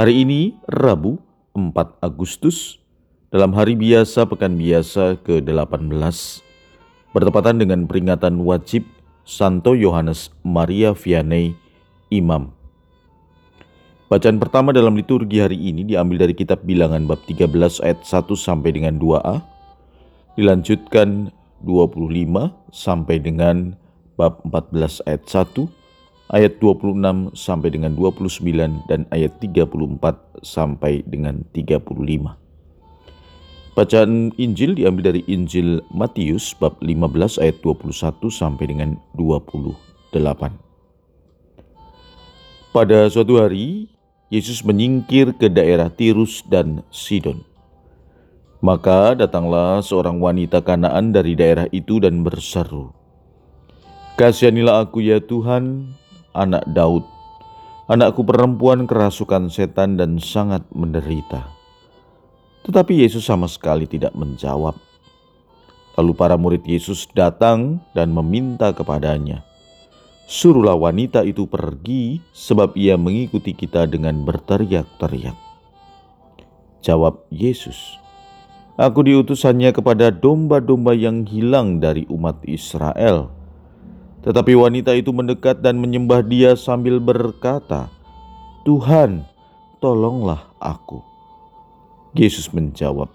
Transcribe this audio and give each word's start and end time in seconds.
Hari 0.00 0.24
ini 0.24 0.56
Rabu 0.64 1.20
4 1.52 1.76
Agustus 2.00 2.80
dalam 3.28 3.52
hari 3.52 3.76
biasa 3.76 4.24
pekan 4.24 4.56
biasa 4.56 5.20
ke-18 5.20 5.92
bertepatan 7.12 7.60
dengan 7.60 7.84
peringatan 7.84 8.40
wajib 8.40 8.88
Santo 9.28 9.76
Yohanes 9.76 10.32
Maria 10.40 10.96
Vianney 10.96 11.52
Imam. 12.08 12.48
Bacaan 14.08 14.40
pertama 14.40 14.72
dalam 14.72 14.96
liturgi 14.96 15.36
hari 15.36 15.60
ini 15.68 15.84
diambil 15.84 16.24
dari 16.24 16.32
kitab 16.32 16.64
Bilangan 16.64 17.04
bab 17.04 17.20
13 17.28 17.84
ayat 17.84 18.00
1 18.00 18.24
sampai 18.40 18.72
dengan 18.72 18.96
2a, 18.96 19.44
dilanjutkan 20.32 21.28
25 21.60 22.48
sampai 22.72 23.20
dengan 23.20 23.76
bab 24.16 24.40
14 24.48 25.04
ayat 25.04 25.28
1 25.28 25.68
ayat 26.30 26.62
26 26.62 27.34
sampai 27.34 27.68
dengan 27.74 27.92
29 27.98 28.86
dan 28.86 29.06
ayat 29.10 29.34
34 29.42 30.46
sampai 30.46 31.02
dengan 31.06 31.42
35. 31.50 32.38
Bacaan 33.74 34.34
Injil 34.34 34.74
diambil 34.74 35.14
dari 35.14 35.22
Injil 35.30 35.82
Matius 35.94 36.54
bab 36.58 36.78
15 36.82 37.38
ayat 37.38 37.58
21 37.62 38.30
sampai 38.30 38.64
dengan 38.66 38.98
28. 39.14 40.14
Pada 42.70 42.98
suatu 43.10 43.42
hari, 43.42 43.90
Yesus 44.30 44.62
menyingkir 44.62 45.34
ke 45.34 45.50
daerah 45.50 45.90
Tirus 45.90 46.46
dan 46.46 46.86
Sidon. 46.94 47.42
Maka 48.62 49.18
datanglah 49.18 49.82
seorang 49.82 50.22
wanita 50.22 50.62
Kanaan 50.62 51.10
dari 51.10 51.34
daerah 51.34 51.66
itu 51.74 51.98
dan 51.98 52.22
berseru, 52.22 52.94
Kasihanilah 54.20 54.84
aku 54.84 55.00
ya 55.00 55.16
Tuhan, 55.16 55.96
anak 56.34 56.66
Daud. 56.70 57.02
Anakku 57.90 58.22
perempuan 58.22 58.86
kerasukan 58.86 59.50
setan 59.50 59.98
dan 59.98 60.22
sangat 60.22 60.62
menderita. 60.70 61.50
Tetapi 62.62 63.02
Yesus 63.02 63.26
sama 63.26 63.50
sekali 63.50 63.90
tidak 63.90 64.14
menjawab. 64.14 64.78
Lalu 65.98 66.12
para 66.14 66.38
murid 66.38 66.62
Yesus 66.62 67.10
datang 67.10 67.82
dan 67.90 68.14
meminta 68.14 68.70
kepadanya, 68.70 69.42
"Suruhlah 70.30 70.78
wanita 70.78 71.26
itu 71.26 71.50
pergi, 71.50 72.22
sebab 72.30 72.78
ia 72.78 72.94
mengikuti 72.94 73.58
kita 73.58 73.90
dengan 73.90 74.22
berteriak-teriak." 74.22 75.34
Jawab 76.86 77.26
Yesus, 77.34 77.98
"Aku 78.78 79.02
diutusannya 79.02 79.74
kepada 79.74 80.14
domba-domba 80.14 80.94
yang 80.94 81.26
hilang 81.26 81.82
dari 81.82 82.06
umat 82.06 82.38
Israel." 82.46 83.39
Tetapi 84.20 84.52
wanita 84.52 84.92
itu 84.92 85.16
mendekat 85.16 85.64
dan 85.64 85.80
menyembah 85.80 86.20
dia 86.20 86.52
sambil 86.52 87.00
berkata, 87.00 87.88
"Tuhan, 88.68 89.24
tolonglah 89.80 90.44
aku." 90.60 91.00
Yesus 92.12 92.52
menjawab, 92.52 93.08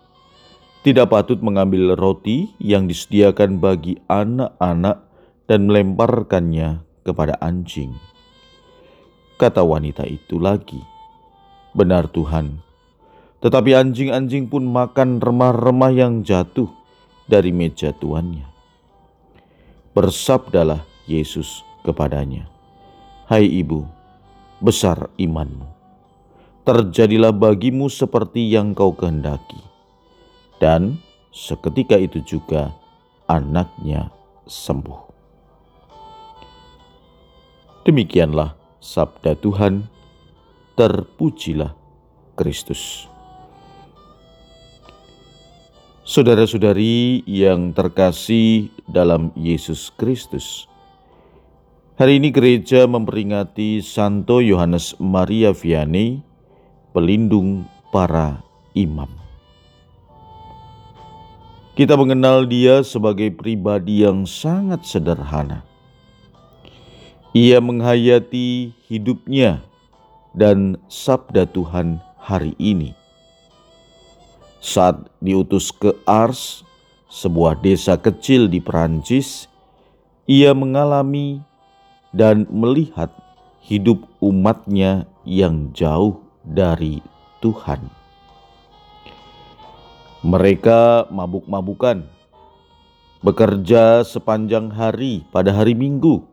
"Tidak 0.81 1.05
patut 1.05 1.37
mengambil 1.45 1.93
roti 1.93 2.49
yang 2.57 2.89
disediakan 2.89 3.61
bagi 3.61 4.01
anak-anak 4.09 5.05
dan 5.45 5.69
melemparkannya 5.69 6.81
kepada 7.05 7.37
anjing." 7.37 7.93
Kata 9.37 9.61
wanita 9.61 10.09
itu 10.09 10.41
lagi, 10.41 10.81
"Benar 11.77 12.09
Tuhan, 12.09 12.65
tetapi 13.45 13.77
anjing-anjing 13.77 14.49
pun 14.49 14.65
makan 14.65 15.21
remah-remah 15.21 15.93
yang 15.93 16.25
jatuh 16.25 16.71
dari 17.29 17.53
meja 17.53 17.93
tuannya." 17.93 18.47
Bersabdalah 19.93 20.94
Yesus 21.05 21.61
kepadanya, 21.85 22.49
"Hai 23.29 23.45
ibu, 23.45 23.85
besar 24.61 25.09
imanmu. 25.17 25.65
Terjadilah 26.65 27.33
bagimu 27.33 27.89
seperti 27.89 28.49
yang 28.49 28.73
kau 28.73 28.93
kehendaki." 28.93 29.61
Dan 30.57 30.97
seketika 31.29 31.99
itu 31.99 32.23
juga 32.25 32.73
anaknya 33.29 34.09
sembuh. 34.49 35.01
Demikianlah 37.85 38.57
sabda 38.81 39.37
Tuhan. 39.37 39.85
Terpujilah 40.75 41.71
Kristus. 42.35 43.07
Saudara-saudari 46.03 47.23
yang 47.23 47.71
terkasih 47.71 48.69
dalam 48.85 49.31
Yesus 49.33 49.89
Kristus, 49.95 50.67
hari 51.95 52.19
ini 52.19 52.31
gereja 52.31 52.87
memperingati 52.87 53.79
Santo 53.79 54.39
Yohanes 54.39 54.95
Maria 54.99 55.51
Vianney, 55.51 56.23
pelindung 56.91 57.67
para 57.91 58.43
imam. 58.75 59.09
Kita 61.75 61.99
mengenal 61.99 62.47
dia 62.47 62.83
sebagai 62.87 63.35
pribadi 63.35 64.07
yang 64.07 64.23
sangat 64.23 64.87
sederhana. 64.87 65.67
Ia 67.35 67.59
menghayati 67.59 68.71
hidupnya 68.87 69.59
dan 70.31 70.79
sabda 70.87 71.43
Tuhan 71.51 71.99
hari 72.15 72.55
ini 72.55 72.95
saat 74.65 74.97
diutus 75.21 75.69
ke 75.69 75.93
Ars, 76.09 76.65
sebuah 77.05 77.61
desa 77.61 78.01
kecil 78.01 78.49
di 78.49 78.57
Perancis, 78.57 79.45
ia 80.25 80.57
mengalami 80.57 81.45
dan 82.15 82.47
melihat 82.47 83.11
hidup 83.59 84.07
umatnya 84.23 85.03
yang 85.27 85.75
jauh 85.75 86.23
dari 86.47 87.03
Tuhan. 87.43 87.91
Mereka 90.25 91.11
mabuk-mabukan, 91.11 92.07
bekerja 93.19 94.01
sepanjang 94.07 94.71
hari 94.71 95.27
pada 95.29 95.53
hari 95.53 95.75
Minggu, 95.75 96.23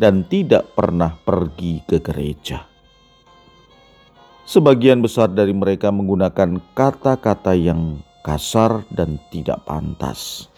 dan 0.00 0.26
tidak 0.26 0.72
pernah 0.74 1.14
pergi 1.22 1.84
ke 1.86 2.02
gereja. 2.02 2.66
Sebagian 4.44 5.00
besar 5.04 5.30
dari 5.30 5.54
mereka 5.54 5.94
menggunakan 5.94 6.58
kata-kata 6.74 7.54
yang 7.54 8.02
kasar 8.26 8.82
dan 8.90 9.20
tidak 9.30 9.62
pantas. 9.62 10.48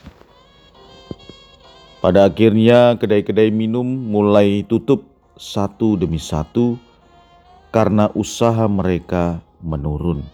Pada 2.04 2.28
akhirnya, 2.28 3.00
kedai-kedai 3.00 3.48
minum 3.48 3.86
mulai 3.86 4.62
tutup 4.68 5.08
satu 5.36 5.96
demi 5.96 6.20
satu 6.20 6.76
karena 7.72 8.12
usaha 8.16 8.64
mereka 8.68 9.40
menurun. 9.64 10.24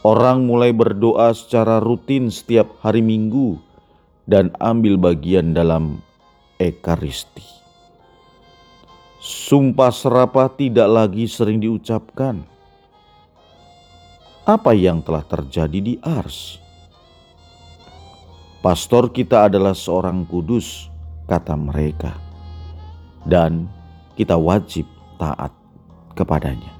Orang 0.00 0.48
mulai 0.48 0.72
berdoa 0.72 1.34
secara 1.36 1.76
rutin 1.76 2.32
setiap 2.32 2.72
hari 2.80 3.04
Minggu 3.04 3.60
dan 4.24 4.48
ambil 4.56 4.96
bagian 4.96 5.52
dalam 5.52 6.00
Ekaristi. 6.56 7.44
Sumpah 9.20 9.92
serapah 9.92 10.48
tidak 10.56 10.88
lagi 10.88 11.28
sering 11.28 11.60
diucapkan. 11.60 12.40
Apa 14.48 14.72
yang 14.72 15.04
telah 15.04 15.20
terjadi 15.28 15.78
di 15.84 15.94
Ars? 16.00 16.56
Pastor 18.60 19.08
kita 19.08 19.48
adalah 19.48 19.72
seorang 19.72 20.28
kudus, 20.28 20.92
kata 21.24 21.56
mereka, 21.56 22.12
dan 23.24 23.68
kita 24.16 24.36
wajib 24.36 24.84
taat 25.16 25.52
kepadanya. 26.12 26.72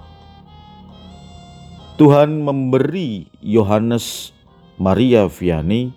Tuhan 1.97 2.45
memberi 2.45 3.29
Yohanes 3.41 4.37
Maria 4.77 5.29
Vianney 5.29 5.93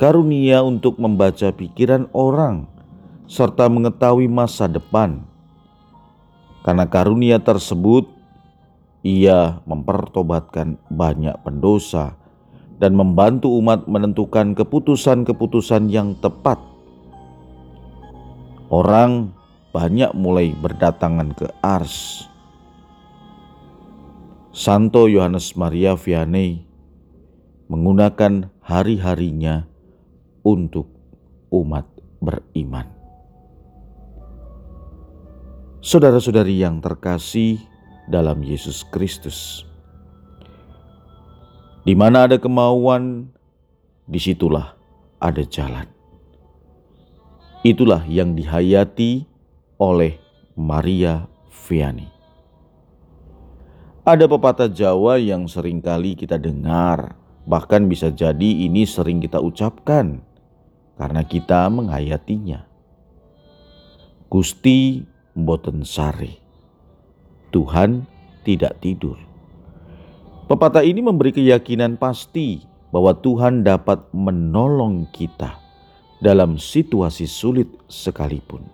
karunia 0.00 0.64
untuk 0.64 0.96
membaca 0.96 1.52
pikiran 1.52 2.08
orang 2.12 2.68
serta 3.28 3.68
mengetahui 3.68 4.28
masa 4.28 4.68
depan 4.68 5.24
karena 6.60 6.84
karunia 6.84 7.40
tersebut, 7.40 8.04
ia 9.00 9.64
mempertobatkan 9.64 10.76
banyak 10.92 11.32
pendosa 11.40 12.19
dan 12.80 12.96
membantu 12.96 13.52
umat 13.60 13.84
menentukan 13.84 14.56
keputusan-keputusan 14.56 15.92
yang 15.92 16.16
tepat. 16.18 16.56
Orang 18.72 19.36
banyak 19.70 20.16
mulai 20.16 20.56
berdatangan 20.56 21.36
ke 21.36 21.46
Ars. 21.60 22.24
Santo 24.50 25.06
Yohanes 25.06 25.54
Maria 25.54 25.94
Vianney 25.94 26.64
menggunakan 27.70 28.50
hari-harinya 28.64 29.68
untuk 30.42 30.90
umat 31.54 31.86
beriman. 32.18 32.88
Saudara-saudari 35.80 36.60
yang 36.60 36.82
terkasih 36.82 37.62
dalam 38.10 38.42
Yesus 38.42 38.82
Kristus, 38.90 39.69
di 41.80 41.96
mana 41.96 42.28
ada 42.28 42.36
kemauan, 42.36 43.32
di 44.04 44.20
situlah 44.20 44.76
ada 45.16 45.40
jalan. 45.44 45.88
Itulah 47.60 48.04
yang 48.08 48.36
dihayati 48.36 49.24
oleh 49.80 50.16
Maria 50.56 51.28
Vianney. 51.68 52.08
Ada 54.04 54.24
pepatah 54.26 54.72
Jawa 54.72 55.20
yang 55.20 55.44
sering 55.44 55.84
kali 55.84 56.16
kita 56.16 56.40
dengar, 56.40 57.20
bahkan 57.44 57.84
bisa 57.84 58.08
jadi 58.08 58.64
ini 58.64 58.88
sering 58.88 59.20
kita 59.20 59.38
ucapkan 59.38 60.24
karena 60.96 61.22
kita 61.24 61.68
menghayatinya. 61.68 62.64
Gusti 64.32 65.04
boten 65.36 65.84
sari. 65.84 66.40
Tuhan 67.52 68.08
tidak 68.44 68.80
tidur. 68.80 69.29
Pepatah 70.50 70.82
ini 70.82 70.98
memberi 70.98 71.30
keyakinan 71.30 71.94
pasti 71.94 72.66
bahwa 72.90 73.14
Tuhan 73.14 73.62
dapat 73.62 74.02
menolong 74.10 75.06
kita 75.14 75.54
dalam 76.18 76.58
situasi 76.58 77.30
sulit 77.30 77.70
sekalipun. 77.86 78.66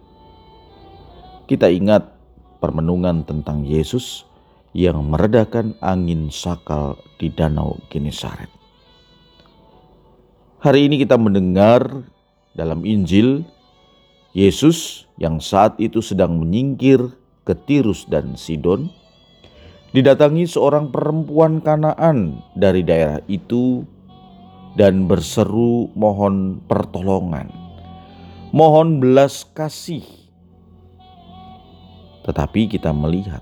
Kita 1.44 1.69
ingat 1.69 2.17
permenungan 2.64 3.28
tentang 3.28 3.61
Yesus 3.69 4.25
yang 4.73 5.05
meredakan 5.05 5.76
angin 5.84 6.32
sakal 6.32 6.96
di 7.20 7.28
Danau 7.28 7.76
Genesaret. 7.93 8.49
Hari 10.64 10.88
ini 10.88 11.05
kita 11.05 11.20
mendengar 11.20 12.08
dalam 12.56 12.88
Injil 12.88 13.44
Yesus 14.32 15.05
yang 15.20 15.44
saat 15.44 15.76
itu 15.76 16.00
sedang 16.00 16.40
menyingkir 16.40 17.12
ke 17.44 17.52
Tirus 17.52 18.08
dan 18.08 18.32
Sidon 18.40 18.88
didatangi 19.96 20.44
seorang 20.44 20.93
perempuan 20.93 21.64
Kanaan 21.64 22.44
dari 22.52 22.84
daerah 22.84 23.25
itu 23.32 23.81
dan 24.76 25.08
berseru 25.08 25.88
mohon 25.96 26.60
pertolongan, 26.69 27.48
mohon 28.52 29.00
belas 29.00 29.48
kasih. 29.56 30.04
Tetapi 32.28 32.76
kita 32.76 32.93
melihat 32.93 33.40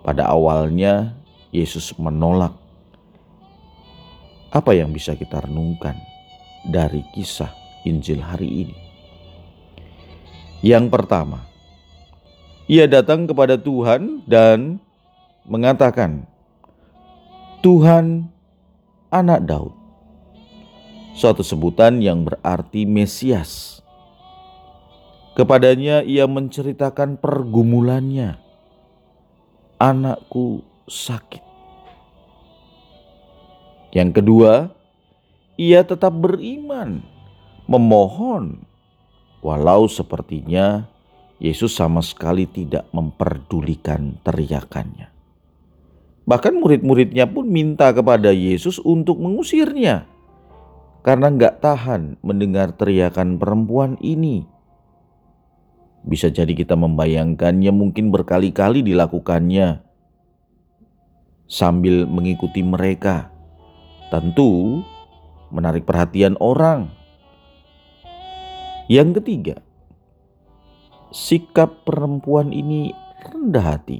pada 0.00 0.24
awalnya 0.32 1.12
Yesus 1.52 1.92
menolak. 2.00 2.56
Apa 4.56 4.72
yang 4.72 4.88
bisa 4.88 5.12
kita 5.12 5.44
renungkan 5.44 6.00
dari 6.64 7.04
kisah 7.12 7.52
Injil 7.84 8.24
hari 8.24 8.64
ini? 8.64 8.76
Yang 10.64 10.88
pertama, 10.88 11.44
ia 12.64 12.88
datang 12.88 13.28
kepada 13.28 13.60
Tuhan 13.60 14.24
dan 14.24 14.80
mengatakan, 15.46 16.26
"Tuhan, 17.62 18.30
Anak 19.10 19.46
Daud." 19.46 19.74
Suatu 21.16 21.40
sebutan 21.40 22.04
yang 22.04 22.28
berarti 22.28 22.84
Mesias. 22.84 23.80
Kepadanya 25.32 26.04
ia 26.04 26.28
menceritakan 26.28 27.16
pergumulannya 27.16 28.36
anakku 29.76 30.64
sakit. 30.88 31.44
Yang 33.96 34.10
kedua, 34.20 34.52
ia 35.56 35.80
tetap 35.84 36.12
beriman, 36.12 37.00
memohon, 37.64 38.64
walau 39.40 39.88
sepertinya 39.88 40.84
Yesus 41.40 41.76
sama 41.76 42.00
sekali 42.00 42.48
tidak 42.48 42.88
memperdulikan 42.92 44.20
teriakannya. 44.24 45.15
Bahkan 46.26 46.58
murid-muridnya 46.58 47.30
pun 47.30 47.46
minta 47.46 47.94
kepada 47.94 48.34
Yesus 48.34 48.82
untuk 48.82 49.22
mengusirnya 49.22 50.10
karena 51.06 51.30
nggak 51.30 51.62
tahan 51.62 52.18
mendengar 52.18 52.74
teriakan 52.74 53.38
perempuan 53.38 53.94
ini 54.02 54.42
bisa 56.02 56.26
jadi 56.30 56.50
kita 56.50 56.74
membayangkannya 56.74 57.70
mungkin 57.70 58.10
berkali-kali 58.10 58.82
dilakukannya 58.82 59.82
sambil 61.50 62.06
mengikuti 62.06 62.62
mereka. 62.62 63.30
Tentu 64.06 64.82
menarik 65.50 65.82
perhatian 65.82 66.38
orang. 66.38 66.94
Yang 68.86 69.18
ketiga, 69.18 69.56
sikap 71.10 71.82
perempuan 71.82 72.54
ini 72.54 72.94
rendah 73.26 73.74
hati 73.74 73.98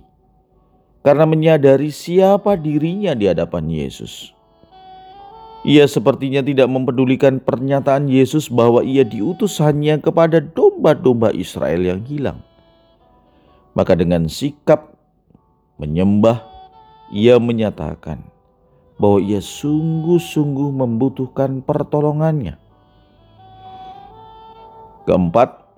karena 1.06 1.22
menyadari 1.22 1.94
siapa 1.94 2.58
dirinya 2.58 3.14
di 3.14 3.30
hadapan 3.30 3.70
Yesus. 3.70 4.34
Ia 5.62 5.86
sepertinya 5.86 6.42
tidak 6.42 6.66
mempedulikan 6.66 7.38
pernyataan 7.38 8.10
Yesus 8.10 8.50
bahwa 8.50 8.82
ia 8.82 9.06
diutus 9.06 9.62
hanya 9.62 10.02
kepada 10.02 10.42
domba-domba 10.42 11.30
Israel 11.30 11.78
yang 11.86 12.02
hilang. 12.02 12.42
Maka 13.78 13.94
dengan 13.94 14.26
sikap 14.26 14.98
menyembah, 15.78 16.42
ia 17.14 17.38
menyatakan 17.38 18.26
bahwa 18.98 19.22
ia 19.22 19.38
sungguh-sungguh 19.38 20.74
membutuhkan 20.74 21.62
pertolongannya. 21.62 22.58
Keempat, 25.06 25.70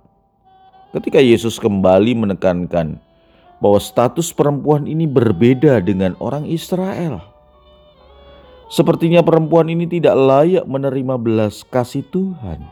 ketika 0.96 1.20
Yesus 1.20 1.60
kembali 1.60 2.16
menekankan 2.16 3.07
bahwa 3.58 3.82
status 3.82 4.30
perempuan 4.30 4.86
ini 4.86 5.06
berbeda 5.06 5.82
dengan 5.82 6.14
orang 6.22 6.46
Israel 6.46 7.38
Sepertinya 8.68 9.24
perempuan 9.24 9.72
ini 9.72 9.88
tidak 9.88 10.12
layak 10.12 10.68
menerima 10.68 11.16
belas 11.16 11.64
kasih 11.64 12.04
Tuhan. 12.12 12.68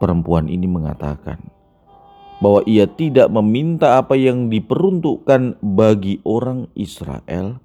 Perempuan 0.00 0.48
ini 0.48 0.64
mengatakan 0.64 1.52
bahwa 2.40 2.64
ia 2.64 2.88
tidak 2.88 3.28
meminta 3.28 4.00
apa 4.00 4.16
yang 4.16 4.48
diperuntukkan 4.48 5.60
bagi 5.60 6.20
orang 6.24 6.72
Israel, 6.72 7.60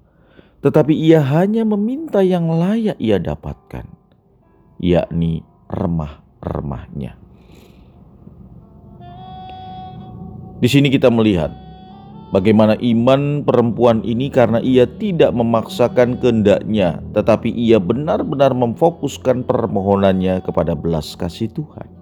tetapi 0.60 0.92
ia 0.92 1.24
hanya 1.24 1.64
meminta 1.64 2.20
yang 2.20 2.52
layak 2.52 3.00
ia 3.00 3.16
dapatkan, 3.16 3.88
yakni 4.76 5.40
remah-remahnya. 5.72 7.21
Di 10.62 10.70
sini 10.70 10.86
kita 10.94 11.10
melihat 11.10 11.50
Bagaimana 12.32 12.80
iman 12.80 13.44
perempuan 13.44 14.00
ini 14.08 14.32
karena 14.32 14.56
ia 14.64 14.88
tidak 14.88 15.36
memaksakan 15.36 16.16
kehendaknya, 16.16 17.04
tetapi 17.12 17.52
ia 17.52 17.76
benar-benar 17.76 18.56
memfokuskan 18.56 19.44
permohonannya 19.44 20.40
kepada 20.40 20.72
belas 20.72 21.12
kasih 21.12 21.52
Tuhan. 21.52 21.92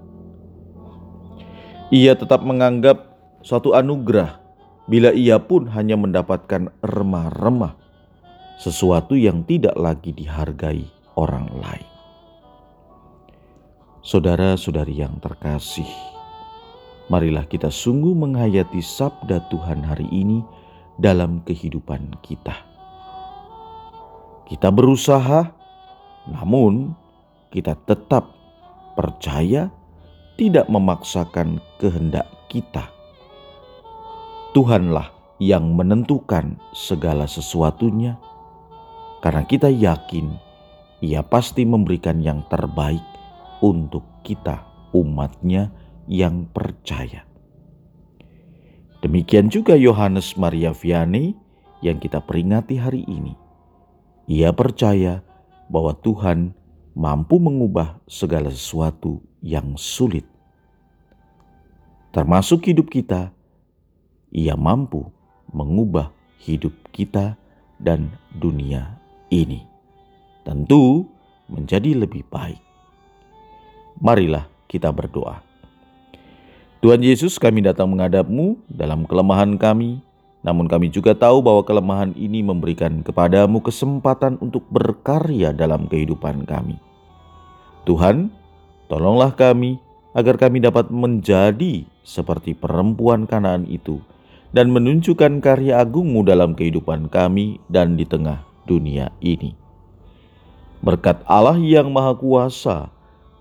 Ia 1.90 2.14
tetap 2.14 2.46
menganggap 2.46 3.10
suatu 3.42 3.74
anugerah 3.74 4.38
bila 4.86 5.10
ia 5.10 5.42
pun 5.42 5.66
hanya 5.66 5.98
mendapatkan 5.98 6.70
remah-remah, 6.78 7.74
sesuatu 8.54 9.18
yang 9.18 9.42
tidak 9.42 9.74
lagi 9.74 10.14
dihargai 10.14 10.86
orang 11.18 11.50
lain. 11.58 11.90
Saudara-saudari 14.06 14.94
yang 14.94 15.18
terkasih, 15.18 15.90
marilah 17.10 17.42
kita 17.50 17.68
sungguh 17.68 18.14
menghayati 18.14 18.78
sabda 18.78 19.50
Tuhan 19.50 19.82
hari 19.82 20.06
ini 20.14 20.46
dalam 20.94 21.42
kehidupan 21.42 22.22
kita. 22.22 22.54
Kita 24.46 24.70
berusaha, 24.70 25.50
namun 26.30 26.94
kita 27.50 27.74
tetap 27.82 28.30
percaya, 28.94 29.74
tidak 30.38 30.70
memaksakan 30.70 31.58
kehendak 31.82 32.30
kita. 32.46 32.86
Tuhanlah 34.54 35.10
yang 35.42 35.74
menentukan 35.74 36.58
segala 36.70 37.26
sesuatunya, 37.26 38.18
karena 39.18 39.42
kita 39.46 39.66
yakin 39.66 40.30
Ia 41.00 41.24
pasti 41.24 41.64
memberikan 41.64 42.20
yang 42.20 42.44
terbaik 42.52 43.00
untuk 43.64 44.04
kita, 44.20 44.60
umatnya, 44.92 45.72
yang 46.10 46.50
percaya. 46.50 47.22
Demikian 49.00 49.46
juga 49.46 49.78
Yohanes 49.78 50.34
Maria 50.34 50.74
Vianney 50.74 51.38
yang 51.80 52.02
kita 52.02 52.18
peringati 52.18 52.76
hari 52.76 53.06
ini. 53.06 53.38
Ia 54.26 54.50
percaya 54.50 55.22
bahwa 55.70 55.94
Tuhan 55.94 56.52
mampu 56.98 57.38
mengubah 57.38 58.02
segala 58.10 58.50
sesuatu 58.50 59.22
yang 59.38 59.78
sulit. 59.78 60.26
Termasuk 62.10 62.66
hidup 62.66 62.90
kita, 62.90 63.30
ia 64.34 64.58
mampu 64.58 65.06
mengubah 65.54 66.10
hidup 66.42 66.74
kita 66.90 67.38
dan 67.78 68.10
dunia 68.34 68.98
ini. 69.30 69.62
Tentu 70.42 71.06
menjadi 71.46 71.94
lebih 71.94 72.26
baik. 72.26 72.58
Marilah 74.02 74.50
kita 74.66 74.90
berdoa. 74.90 75.49
Tuhan 76.80 77.04
Yesus 77.04 77.36
kami 77.36 77.60
datang 77.60 77.92
menghadapmu 77.92 78.56
dalam 78.72 79.04
kelemahan 79.04 79.60
kami, 79.60 80.00
namun 80.40 80.64
kami 80.64 80.88
juga 80.88 81.12
tahu 81.12 81.44
bahwa 81.44 81.60
kelemahan 81.60 82.16
ini 82.16 82.40
memberikan 82.40 83.04
kepadamu 83.04 83.60
kesempatan 83.60 84.40
untuk 84.40 84.64
berkarya 84.72 85.52
dalam 85.52 85.84
kehidupan 85.84 86.48
kami. 86.48 86.80
Tuhan, 87.84 88.32
tolonglah 88.88 89.36
kami 89.36 89.76
agar 90.16 90.40
kami 90.40 90.64
dapat 90.64 90.88
menjadi 90.88 91.84
seperti 92.00 92.56
perempuan 92.56 93.28
kanaan 93.28 93.68
itu 93.68 94.00
dan 94.56 94.72
menunjukkan 94.72 95.44
karya 95.44 95.84
agungmu 95.84 96.24
dalam 96.24 96.56
kehidupan 96.56 97.12
kami 97.12 97.60
dan 97.68 98.00
di 98.00 98.08
tengah 98.08 98.40
dunia 98.64 99.12
ini. 99.20 99.52
Berkat 100.80 101.20
Allah 101.28 101.60
yang 101.60 101.92
Maha 101.92 102.16
Kuasa, 102.16 102.88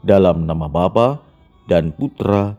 dalam 0.03 0.43
nama 0.43 0.67
Bapa 0.67 1.23
dan 1.71 1.95
Putra 1.95 2.58